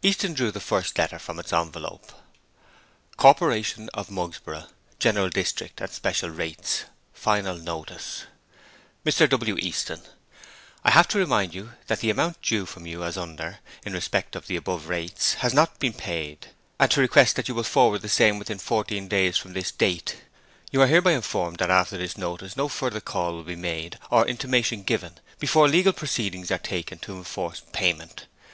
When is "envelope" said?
1.52-2.12